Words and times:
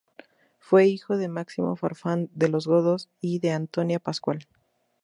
Fue 0.57 0.87
hijo 0.87 1.15
de 1.15 1.27
Máximo 1.27 1.75
Farfán 1.75 2.27
de 2.33 2.49
los 2.49 2.65
Godos 2.65 3.07
y 3.21 3.37
de 3.37 3.51
Antonia 3.51 3.99
Pascual. 3.99 4.47